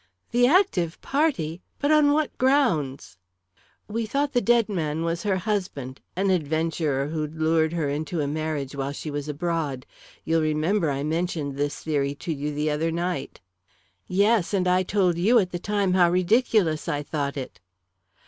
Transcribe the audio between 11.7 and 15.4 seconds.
theory to you the other night." "Yes, and I told you